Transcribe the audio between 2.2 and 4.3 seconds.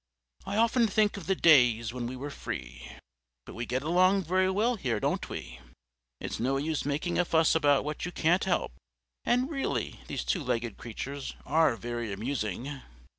free, but we get along